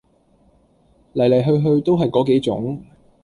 [1.13, 2.83] 黎黎去去都係果幾種